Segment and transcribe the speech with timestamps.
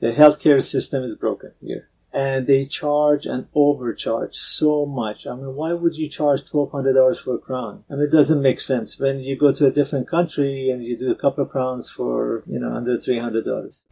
[0.00, 1.88] The healthcare system is broken here.
[2.12, 5.26] And they charge and overcharge so much.
[5.26, 7.82] I mean, why would you charge $1,200 for a crown?
[7.90, 8.96] I mean, it doesn't make sense.
[9.00, 12.44] When you go to a different country and you do a couple of crowns for,
[12.46, 13.82] you know, under $300.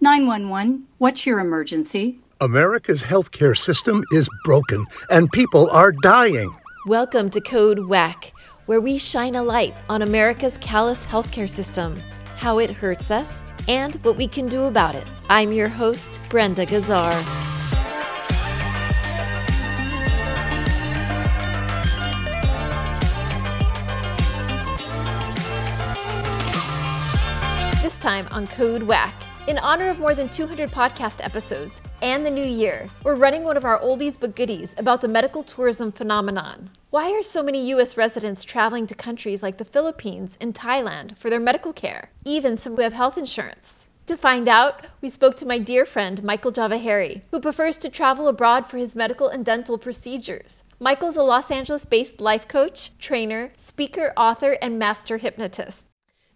[0.00, 2.20] 911, what's your emergency?
[2.40, 6.54] America's healthcare system is broken and people are dying.
[6.86, 8.32] Welcome to Code WACK,
[8.66, 11.98] where we shine a light on America's callous healthcare system,
[12.36, 15.06] how it hurts us, and what we can do about it.
[15.28, 17.12] I'm your host, Brenda Gazzar.
[27.82, 29.14] This time on Code WACK.
[29.46, 33.56] In honor of more than 200 podcast episodes and the new year, we're running one
[33.56, 36.70] of our oldies but goodies about the medical tourism phenomenon.
[36.90, 41.30] Why are so many US residents traveling to countries like the Philippines and Thailand for
[41.30, 43.88] their medical care, even some who have health insurance?
[44.06, 48.28] To find out, we spoke to my dear friend Michael Djavahery, who prefers to travel
[48.28, 50.62] abroad for his medical and dental procedures.
[50.78, 55.88] Michael's a Los Angeles based life coach, trainer, speaker, author, and master hypnotist.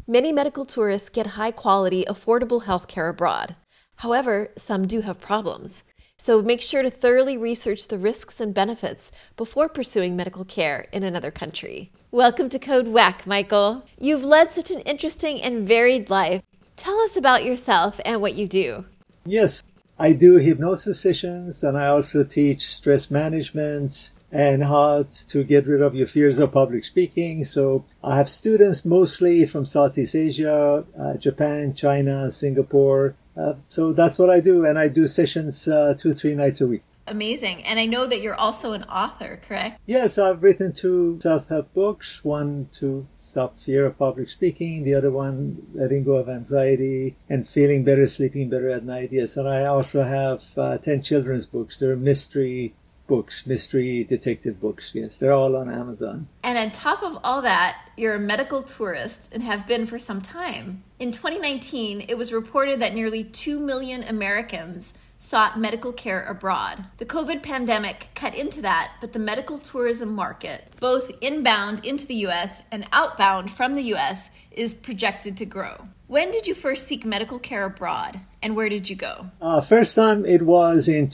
[0.05, 3.55] Many medical tourists get high quality, affordable healthcare abroad.
[4.01, 5.85] However, some do have problems.
[6.17, 11.03] So make sure to thoroughly research the risks and benefits before pursuing medical care in
[11.03, 11.93] another country.
[12.11, 13.85] Welcome to Code WACK, Michael.
[13.99, 16.41] You've led such an interesting and varied life.
[16.77, 18.87] Tell us about yourself and what you do.
[19.27, 19.63] Yes,
[19.99, 25.83] I do hypnosis sessions and I also teach stress management, and how to get rid
[25.83, 27.45] of your fears of public speaking.
[27.45, 33.17] So I have students mostly from Southeast Asia, uh, Japan, China, Singapore.
[33.37, 34.65] Uh, so that's what I do.
[34.65, 36.83] And I do sessions uh, two, three nights a week.
[37.11, 37.65] Amazing.
[37.65, 39.81] And I know that you're also an author, correct?
[39.85, 44.95] Yes, I've written two self help books one to stop fear of public speaking, the
[44.95, 49.09] other one, letting go of anxiety and feeling better, sleeping better at night.
[49.11, 51.79] Yes, and I also have uh, 10 children's books.
[51.79, 52.75] They're mystery
[53.11, 54.93] books, mystery detective books.
[54.95, 56.29] Yes, they're all on Amazon.
[56.45, 60.23] And on top of all that, you're a medical tourist and have been for some
[60.23, 60.85] time.
[61.01, 66.85] In 2019, it was reported that nearly 2 million Americans sought medical care abroad.
[66.99, 72.27] The COVID pandemic cut into that, but the medical tourism market, both inbound into the
[72.27, 75.89] US and outbound from the US, is projected to grow.
[76.07, 79.27] When did you first seek medical care abroad and where did you go?
[79.41, 81.11] Uh, first time it was in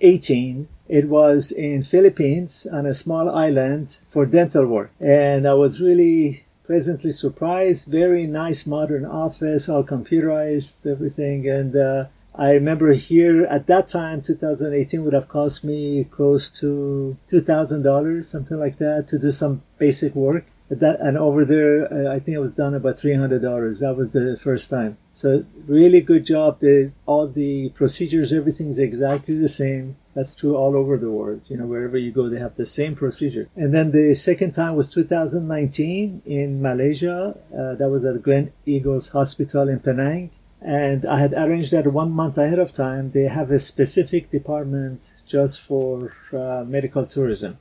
[0.00, 0.68] 2018.
[0.88, 4.92] It was in Philippines on a small island for dental work.
[5.00, 7.88] And I was really pleasantly surprised.
[7.88, 11.48] Very nice modern office, all computerized, everything.
[11.48, 17.16] And uh, I remember here at that time, 2018 would have cost me close to
[17.30, 20.44] $2,000, something like that, to do some basic work.
[20.68, 23.80] That, and over there, uh, I think it was done about $300.
[23.80, 24.98] That was the first time.
[25.12, 26.60] So really good job.
[26.60, 29.96] The, all the procedures, everything's exactly the same.
[30.14, 31.42] That's true all over the world.
[31.48, 33.48] You know, wherever you go, they have the same procedure.
[33.54, 37.38] And then the second time was 2019 in Malaysia.
[37.56, 40.30] Uh, that was at Glen Eagles Hospital in Penang.
[40.62, 43.10] And I had arranged that one month ahead of time.
[43.10, 47.58] They have a specific department just for uh, medical tourism.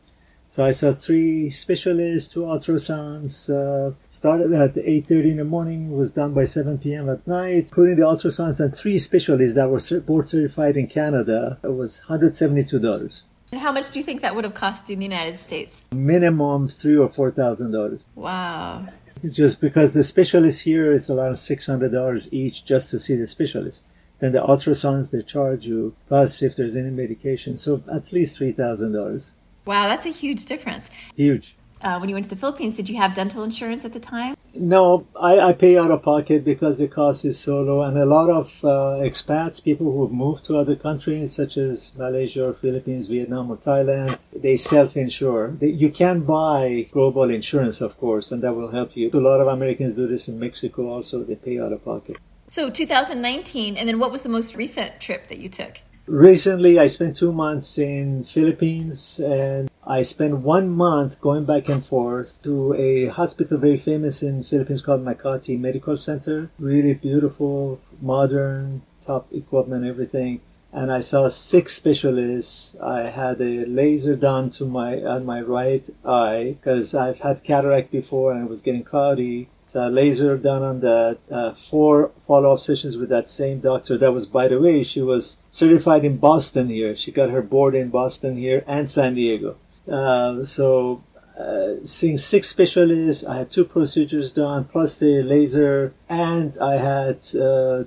[0.55, 3.49] So I saw three specialists, two ultrasounds.
[3.49, 7.09] Uh, started at 8:30 in the morning, was done by 7 p.m.
[7.09, 7.65] at night.
[7.65, 12.79] Including the ultrasounds and three specialists that were board certified in Canada, it was 172
[12.79, 13.25] dollars.
[13.51, 15.81] And how much do you think that would have cost in the United States?
[15.91, 18.07] Minimum three or four thousand dollars.
[18.15, 18.87] Wow.
[19.27, 23.27] Just because the specialist here is around six hundred dollars each just to see the
[23.27, 23.83] specialist.
[24.19, 28.53] Then the ultrasounds they charge you, plus if there's any medication, so at least three
[28.53, 29.33] thousand dollars.
[29.65, 30.89] Wow, that's a huge difference.
[31.15, 31.57] Huge.
[31.81, 34.35] Uh, when you went to the Philippines, did you have dental insurance at the time?
[34.55, 37.83] No, I, I pay out of pocket because the cost is so low.
[37.83, 41.93] And a lot of uh, expats, people who have moved to other countries such as
[41.97, 45.51] Malaysia or Philippines, Vietnam or Thailand, they self-insure.
[45.59, 49.09] They, you can buy global insurance, of course, and that will help you.
[49.13, 51.23] A lot of Americans do this in Mexico also.
[51.23, 52.17] They pay out of pocket.
[52.49, 55.81] So 2019, and then what was the most recent trip that you took?
[56.07, 61.83] Recently, I spent two months in Philippines and I spent one month going back and
[61.83, 66.51] forth to a hospital very famous in Philippines called Makati Medical Center.
[66.59, 70.41] Really beautiful, modern, top equipment, everything.
[70.71, 72.75] And I saw six specialists.
[72.83, 77.89] I had a laser done to my on my right eye because I've had cataract
[77.89, 79.49] before and it was getting cloudy.
[79.65, 81.17] So laser done on that.
[81.29, 83.97] Uh, four follow-up sessions with that same doctor.
[83.97, 86.95] That was, by the way, she was certified in Boston here.
[86.95, 89.57] She got her board in Boston here and San Diego.
[89.91, 91.03] Uh, so
[91.37, 93.23] uh, seeing six specialists.
[93.25, 97.83] I had two procedures done, plus the laser, and I had uh,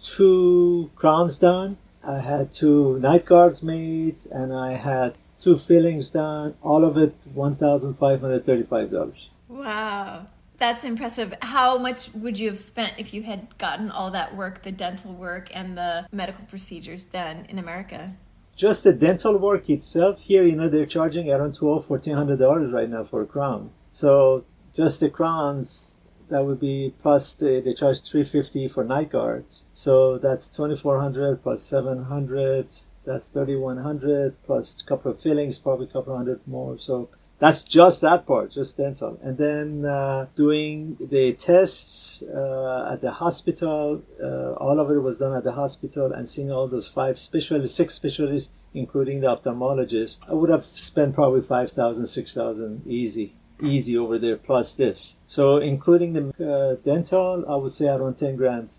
[0.00, 1.78] two crowns done.
[2.04, 6.54] I had two night guards made, and I had two fillings done.
[6.62, 9.30] All of it, one thousand five hundred thirty-five dollars.
[9.48, 10.26] Wow.
[10.62, 11.34] That's impressive.
[11.42, 15.12] How much would you have spent if you had gotten all that work, the dental
[15.12, 18.14] work and the medical procedures done in America?
[18.54, 22.72] Just the dental work itself here, you know, they're charging around twelve, fourteen hundred dollars
[22.72, 23.72] right now for a crown.
[23.90, 25.98] So just the crowns,
[26.28, 29.64] that would be plus the, they charge three fifty for night guards.
[29.72, 32.68] So that's twenty four hundred plus seven hundred.
[33.04, 36.78] That's thirty one hundred plus a couple of fillings, probably a couple hundred more.
[36.78, 37.08] So
[37.42, 39.18] that's just that part, just dental.
[39.20, 45.18] And then uh, doing the tests uh, at the hospital, uh, all of it was
[45.18, 50.20] done at the hospital, and seeing all those five specialists, six specialists, including the ophthalmologist,
[50.28, 55.16] I would have spent probably 5,000, 6,000 easy, easy over there, plus this.
[55.26, 58.76] So including the uh, dental, I would say around 10 grand.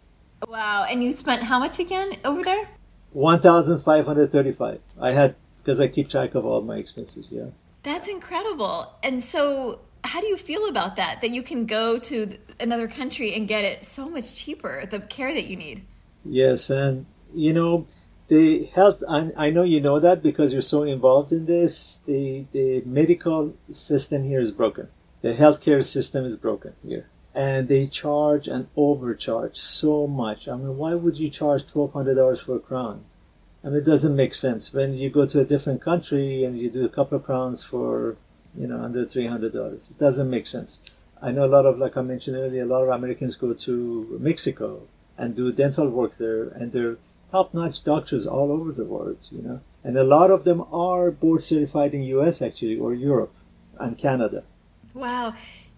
[0.47, 0.85] Wow.
[0.89, 2.69] And you spent how much again over there?
[3.11, 4.79] 1,535.
[5.01, 7.47] I had, because I keep track of all my expenses, yeah.
[7.83, 8.93] That's incredible.
[9.03, 11.21] And so, how do you feel about that?
[11.21, 15.33] That you can go to another country and get it so much cheaper, the care
[15.33, 15.85] that you need?
[16.25, 17.87] Yes, and you know,
[18.27, 21.97] the health, I, I know you know that because you're so involved in this.
[22.05, 24.87] The, the medical system here is broken.
[25.21, 27.09] The healthcare system is broken here.
[27.35, 30.47] And they charge and overcharge so much.
[30.47, 33.05] I mean, why would you charge $1,200 for a crown?
[33.63, 34.73] I mean, it doesn't make sense.
[34.73, 38.17] When you go to a different country and you do a couple of crowns for,
[38.57, 40.79] you know, under three hundred dollars, it doesn't make sense.
[41.21, 44.17] I know a lot of, like I mentioned earlier, a lot of Americans go to
[44.19, 44.81] Mexico
[45.17, 46.97] and do dental work there, and they're
[47.29, 49.61] top-notch doctors all over the world, you know.
[49.83, 52.41] And a lot of them are board certified in U.S.
[52.41, 53.33] actually or Europe
[53.79, 54.43] and Canada.
[54.93, 55.33] Wow.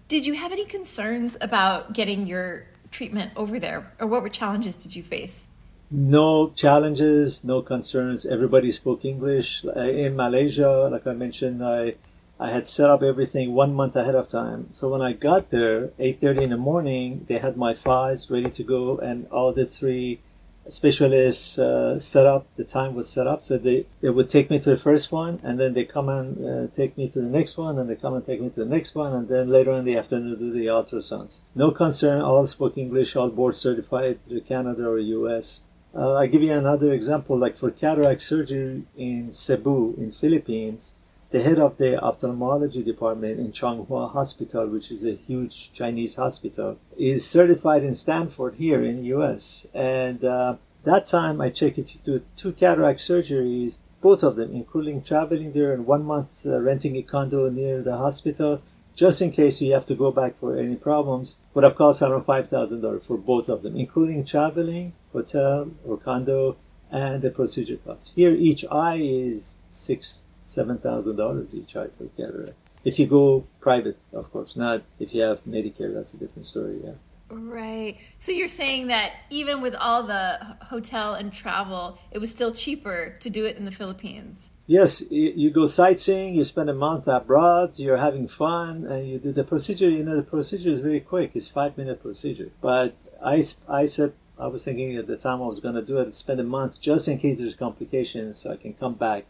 [0.07, 4.77] Did you have any concerns about getting your treatment over there, or what were challenges
[4.77, 5.45] did you face?
[5.91, 8.25] No challenges, no concerns.
[8.25, 9.63] Everybody spoke English.
[9.63, 11.95] In Malaysia, like I mentioned, I
[12.37, 14.67] I had set up everything one month ahead of time.
[14.71, 18.63] So when I got there, 8:30 in the morning, they had my files ready to
[18.63, 20.19] go, and all the three
[20.67, 22.47] specialists uh, set up.
[22.57, 25.39] The time was set up, so they they would take me to the first one,
[25.43, 28.15] and then they come and uh, take me to the next one, and they come
[28.15, 30.65] and take me to the next one, and then later in the afternoon do the
[30.65, 31.41] ultrasounds.
[31.53, 32.21] No concern.
[32.21, 33.15] All spoke English.
[33.15, 35.61] All board certified, to Canada or US.
[35.95, 40.95] Uh, I give you another example, like for cataract surgery in Cebu in Philippines,
[41.31, 46.15] the head of the ophthalmology department in Chong Hua Hospital, which is a huge Chinese
[46.15, 49.65] hospital, is certified in Stanford here in the U.S.
[49.73, 54.53] And uh, that time I checked if you do two cataract surgeries, both of them,
[54.53, 58.61] including traveling there and one month uh, renting a condo near the hospital,
[58.95, 62.23] just in case you have to go back for any problems, would have cost around
[62.23, 66.57] five thousand dollars for both of them, including traveling, hotel or condo,
[66.91, 68.13] and the procedure cost.
[68.15, 72.55] Here, each eye is six, seven thousand dollars each eye for cataract.
[72.83, 75.93] If you go private, of course, not if you have Medicare.
[75.93, 76.79] That's a different story.
[76.83, 76.91] Yeah.
[77.29, 77.97] Right.
[78.19, 83.15] So you're saying that even with all the hotel and travel, it was still cheaper
[83.19, 84.37] to do it in the Philippines.
[84.67, 89.31] Yes, you go sightseeing, you spend a month abroad, you're having fun, and you do
[89.31, 89.87] the procedure.
[89.87, 91.31] You know, the procedure is very quick.
[91.35, 92.49] It's five minute procedure.
[92.61, 95.99] But I, I said, I was thinking at the time I was going to do
[95.99, 99.25] it, spend a month just in case there's complications, so I can come back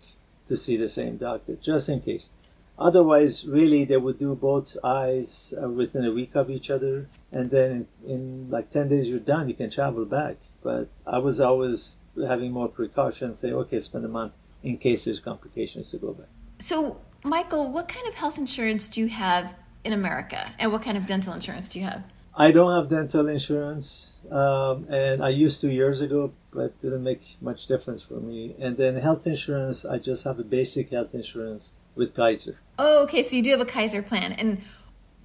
[0.48, 2.32] to see the same doctor, just in case.
[2.80, 7.52] Otherwise, really, they would do both eyes uh, within a week of each other, and
[7.52, 10.38] then in, in like 10 days you're done, you can travel back.
[10.64, 14.32] But I was always having more precaution, say, okay, spend a month
[14.66, 16.28] in case there's complications to go back.
[16.60, 19.54] So, Michael, what kind of health insurance do you have
[19.84, 22.04] in America, and what kind of dental insurance do you have?
[22.36, 27.38] I don't have dental insurance, um, and I used to years ago, but didn't make
[27.40, 28.56] much difference for me.
[28.60, 32.60] And then health insurance, I just have a basic health insurance with Kaiser.
[32.78, 33.24] Oh, okay.
[33.24, 34.62] So you do have a Kaiser plan, and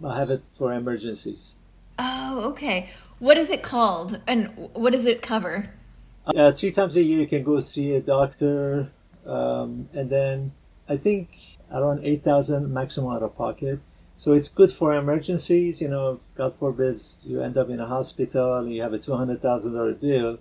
[0.05, 1.57] I have it for emergencies.
[1.99, 2.91] Oh, okay.
[3.19, 5.71] What is it called, and what does it cover?
[6.27, 8.93] Uh, three times a year, you can go see a doctor
[9.27, 10.53] um, and then
[10.89, 13.81] I think around 8,000 maximum out of pocket.
[14.17, 15.81] So it's good for emergencies.
[15.81, 20.00] You know, God forbid you end up in a hospital and you have a $200,000
[20.00, 20.39] bill.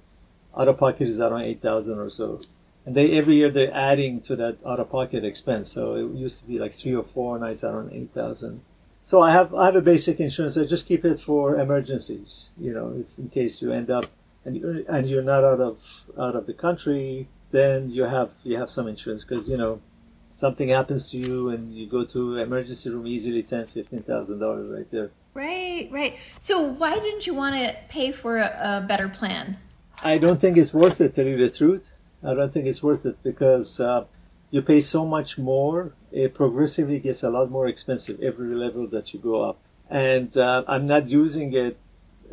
[0.58, 2.42] Out of pocket is around 8,000 or so.
[2.86, 5.72] And they every year they're adding to that out of pocket expense.
[5.72, 8.62] So it used to be like three or four, nights around 8,000.
[9.02, 10.58] So I have I have a basic insurance.
[10.58, 12.50] I just keep it for emergencies.
[12.58, 14.08] You know, if in case you end up
[14.44, 18.58] and you're, and you're not out of out of the country, then you have you
[18.58, 19.82] have some insurance because you know
[20.32, 24.70] something happens to you and you go to emergency room easily ten, fifteen thousand dollars
[24.70, 25.12] right there.
[25.34, 26.18] Right, right.
[26.40, 29.58] So why didn't you want to pay for a, a, better plan?
[30.02, 31.14] I don't think it's worth it.
[31.14, 34.06] To tell you the truth, I don't think it's worth it because uh,
[34.50, 35.94] you pay so much more.
[36.12, 39.60] It progressively gets a lot more expensive every level that you go up.
[39.90, 41.78] And uh, I'm not using it.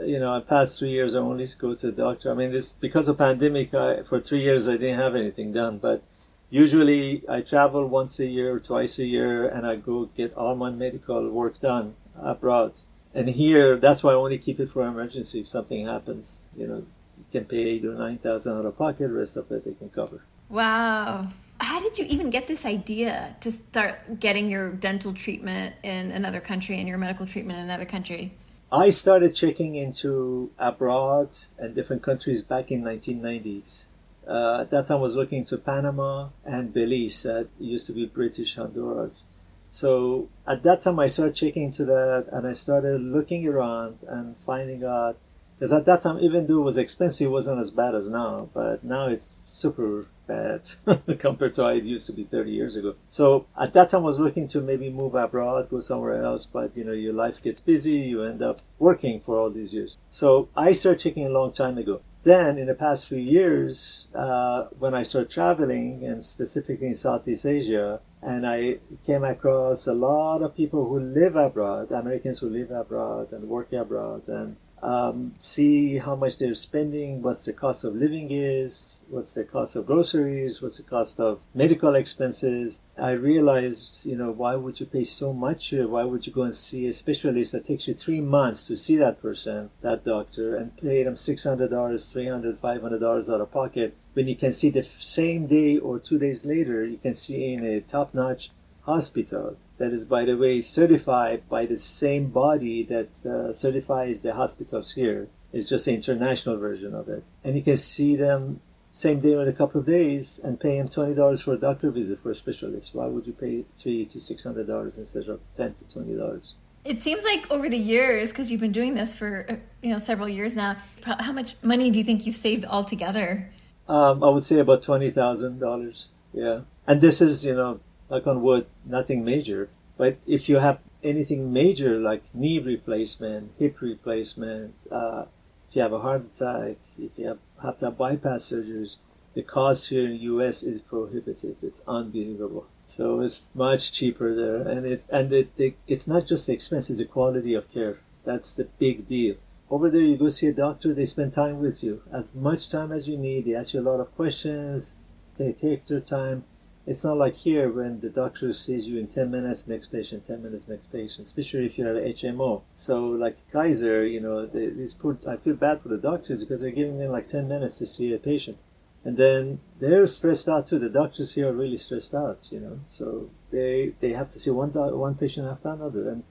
[0.05, 2.31] You know, past three years I only go to the doctor.
[2.31, 3.73] I mean, it's because of pandemic.
[3.73, 6.03] I, for three years I didn't have anything done, but
[6.51, 10.55] usually I travel once a year, or twice a year, and I go get all
[10.55, 12.81] my medical work done abroad.
[13.15, 15.41] And here, that's why I only keep it for emergency.
[15.41, 16.85] If something happens, you know,
[17.17, 19.09] you can pay eight or nine thousand out of pocket.
[19.09, 20.23] Rest of it they can cover.
[20.51, 21.29] Wow.
[21.59, 26.41] How did you even get this idea to start getting your dental treatment in another
[26.41, 28.35] country and your medical treatment in another country?
[28.71, 33.85] I started checking into abroad and different countries back in 1990s.
[34.27, 37.23] Uh, at that time, I was looking to Panama and Belize.
[37.23, 39.23] That used to be British Honduras.
[39.71, 44.37] So at that time, I started checking into that, and I started looking around and
[44.45, 45.17] finding out.
[45.59, 48.49] Because at that time, even though it was expensive, it wasn't as bad as now.
[48.53, 50.69] But now it's super bad
[51.19, 52.95] compared to how it used to be 30 years ago.
[53.09, 56.47] So at that time, I was looking to maybe move abroad, go somewhere else.
[56.47, 57.93] But you know, your life gets busy.
[57.93, 59.97] You end up working for all these years.
[60.11, 64.65] So I started checking a long time ago then in the past few years, uh,
[64.81, 70.43] when I started traveling and specifically in Southeast Asia, and I came across a lot
[70.43, 75.99] of people who live abroad, Americans who live abroad and work abroad, and um, see
[75.99, 80.61] how much they're spending, what's the cost of living is, what's the cost of groceries,
[80.61, 82.81] what's the cost of medical expenses.
[82.99, 85.73] I realized, you know, why would you pay so much?
[85.73, 88.97] Why would you go and see a specialist that takes you three months to see
[88.97, 94.35] that person, that doctor, and pay them $600, $300, $500 out of pocket when you
[94.35, 98.15] can see the same day or two days later, you can see in a top
[98.15, 104.23] notch hospital that is, by the way, certified by the same body that uh, certifies
[104.23, 105.29] the hospitals here.
[105.53, 107.25] It's just an international version of it.
[107.45, 110.79] And you can see them same day or in a couple of days and pay
[110.79, 112.95] them $20 for a doctor visit for a specialist.
[112.95, 116.55] Why would you pay three to $600 instead of 10 to $20?
[116.87, 119.99] It seems like over the years, because you've been doing this for uh, you know
[119.99, 123.51] several years now, how much money do you think you've saved altogether?
[123.89, 126.09] Um, I would say about twenty thousand dollars.
[126.33, 127.81] Yeah, and this is you know
[128.11, 129.69] knock on wood, nothing major.
[129.97, 135.27] But if you have anything major like knee replacement, hip replacement, uh,
[135.69, 138.97] if you have a heart attack, if you have, have to have bypass surgeries,
[139.35, 140.63] the cost here in the U.S.
[140.63, 141.57] is prohibitive.
[141.63, 142.67] It's unbelievable.
[142.87, 147.01] So it's much cheaper there, and it's and it, it's not just the expense; it's
[147.01, 147.99] the quality of care.
[148.25, 149.37] That's the big deal.
[149.69, 150.95] Over there, you go see a doctor.
[150.95, 153.45] They spend time with you, as much time as you need.
[153.45, 154.97] They ask you a lot of questions.
[155.37, 156.45] They take their time
[156.87, 160.43] it's not like here when the doctor sees you in 10 minutes, next patient, 10
[160.43, 162.63] minutes, next patient, especially if you have HMO.
[162.75, 166.61] So, like Kaiser, you know, they, these poor, I feel bad for the doctors because
[166.61, 168.59] they're giving them like 10 minutes to see a patient.
[169.05, 170.79] And then they're stressed out too.
[170.79, 172.81] The doctors here are really stressed out, you know.
[172.89, 176.09] So they they have to see one one patient after another.
[176.09, 176.25] And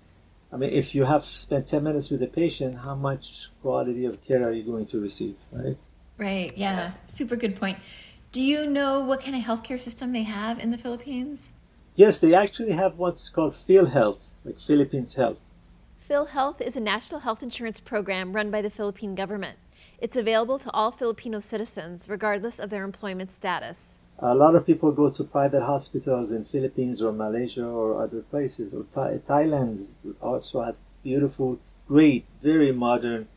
[0.51, 4.21] I mean, if you have spent 10 minutes with a patient, how much quality of
[4.21, 5.77] care are you going to receive, right?
[6.17, 6.51] Right.
[6.57, 6.91] Yeah.
[7.07, 7.77] Super good point.
[8.35, 11.43] Do you know what kind of healthcare system they have in the Philippines?
[11.95, 15.53] Yes, they actually have what's called PhilHealth, like Philippines Health.
[16.09, 19.57] PhilHealth is a national health insurance program run by the Philippine government.
[19.99, 23.93] It's available to all Filipino citizens, regardless of their employment status.
[24.19, 28.73] A lot of people go to private hospitals in Philippines or Malaysia or other places.
[28.73, 33.29] Or Thailand also has beautiful, great, very modern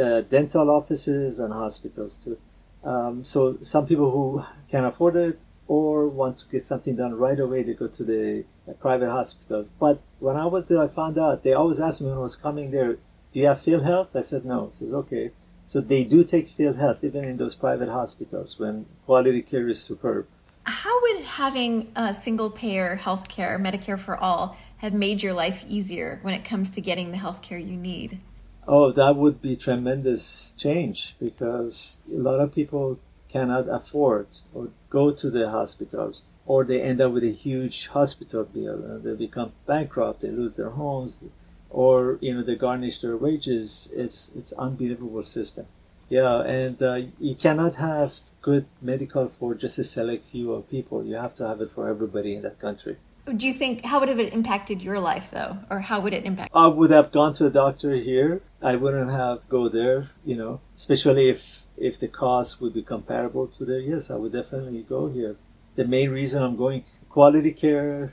[0.00, 2.38] uh, dental offices and hospitals too.
[2.86, 7.38] Um, so some people who can afford it or want to get something done right
[7.38, 9.68] away, they go to the uh, private hospitals.
[9.80, 12.36] But when I was there, I found out they always asked me when I was
[12.36, 12.92] coming there,
[13.32, 14.68] "Do you have PhilHealth?" I said no.
[14.70, 15.32] Says okay.
[15.64, 20.28] So they do take PhilHealth even in those private hospitals when quality care is superb.
[20.64, 26.20] How would having a single payer healthcare, Medicare for all, have made your life easier
[26.22, 28.20] when it comes to getting the healthcare you need?
[28.68, 35.10] Oh, that would be tremendous change because a lot of people cannot afford or go
[35.12, 39.52] to the hospitals or they end up with a huge hospital bill and they become
[39.66, 41.22] bankrupt, they lose their homes
[41.70, 43.88] or you know they garnish their wages.
[43.92, 45.66] It's it's unbelievable system.
[46.08, 51.04] Yeah, and uh, you cannot have good medical for just a select few of people.
[51.04, 52.96] You have to have it for everybody in that country
[53.34, 55.58] do you think how would have it impacted your life though?
[55.70, 58.42] Or how would it impact i would have gone to a doctor here.
[58.62, 60.60] I wouldn't have go there you know.
[60.74, 63.80] Especially if if the cost would be comparable to there.
[63.80, 65.36] Yes i would definitely go here.
[65.74, 66.84] The main reason i'm going
[67.16, 68.12] quality care,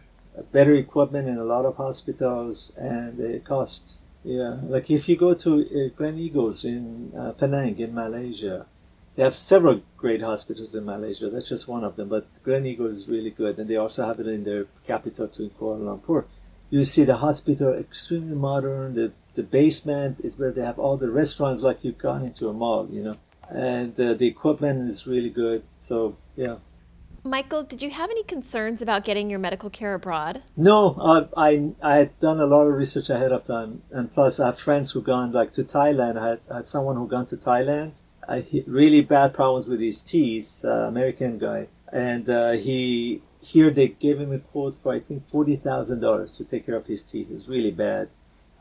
[0.53, 3.97] better equipment in a lot of hospitals, and the cost.
[4.23, 8.65] Yeah, like if you go to uh, Gleneagles in uh, Penang in Malaysia,
[9.15, 11.29] they have several great hospitals in Malaysia.
[11.29, 14.27] That's just one of them, but Gleneagles is really good, and they also have it
[14.27, 16.25] in their capital, to Kuala Lumpur.
[16.69, 18.95] You see the hospital extremely modern.
[18.95, 22.53] The the basement is where they have all the restaurants, like you've gone into a
[22.53, 23.17] mall, you know,
[23.49, 25.63] and uh, the equipment is really good.
[25.79, 26.57] So yeah.
[27.25, 30.43] Michael, did you have any concerns about getting your medical care abroad?
[30.57, 34.39] No, uh, I I had done a lot of research ahead of time, and plus
[34.39, 36.17] I have friends who gone like to Thailand.
[36.17, 38.01] I had, I had someone who gone to Thailand.
[38.27, 43.89] Had really bad problems with his teeth, uh, American guy, and uh, he here they
[43.89, 47.03] gave him a quote for I think forty thousand dollars to take care of his
[47.03, 47.29] teeth.
[47.29, 48.09] It was really bad.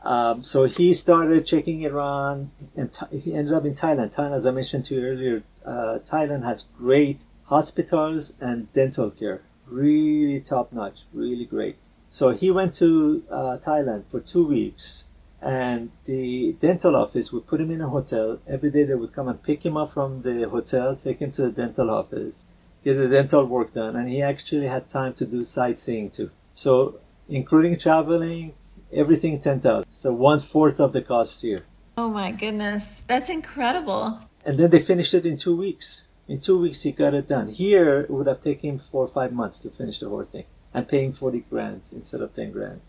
[0.03, 4.13] Um, so he started checking Iran, and he ended up in Thailand.
[4.13, 9.43] Thailand, as I mentioned to you earlier, uh, Thailand has great hospitals and dental care.
[9.65, 11.77] Really top notch, really great.
[12.09, 15.05] So he went to uh, Thailand for two weeks,
[15.43, 18.39] and the dental office would put him in a hotel.
[18.47, 21.43] Every day they would come and pick him up from the hotel, take him to
[21.43, 22.45] the dental office,
[22.83, 26.31] get the dental work done, and he actually had time to do sightseeing too.
[26.53, 28.53] So, including traveling,
[28.91, 29.85] everything 10,000.
[29.89, 31.65] So, one fourth of the cost here.
[31.97, 34.21] Oh my goodness, that's incredible.
[34.45, 36.01] And then they finished it in two weeks.
[36.27, 37.49] In two weeks, he got it done.
[37.49, 40.45] Here, it would have taken him four or five months to finish the whole thing
[40.73, 42.81] and paying 40 grand instead of 10 grand.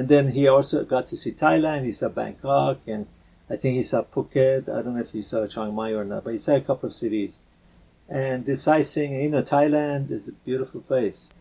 [0.00, 3.06] And then he also got to see Thailand, he saw Bangkok, and
[3.50, 4.66] I think he saw Phuket.
[4.66, 6.86] I don't know if he saw Chiang Mai or not, but he saw a couple
[6.86, 7.40] of cities.
[8.08, 11.34] And the sightseeing, you know, Thailand is a beautiful place.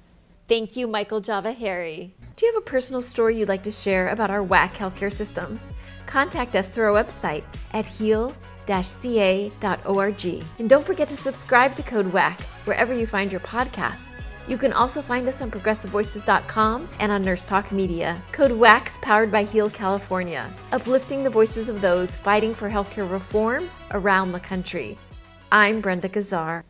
[0.50, 2.12] Thank you, Michael Djavahery.
[2.36, 5.58] Do you have a personal story you'd like to share about our WACK healthcare system?
[6.06, 8.36] Contact us through our website at heal
[8.68, 10.26] ca.org.
[10.60, 14.09] And don't forget to subscribe to Code WACK wherever you find your podcasts.
[14.48, 18.20] You can also find us on progressivevoices.com and on Nurse Talk Media.
[18.32, 23.70] Code WACK's powered by Heal California, uplifting the voices of those fighting for healthcare reform
[23.92, 24.98] around the country.
[25.52, 26.64] I'm Brenda Gazzar.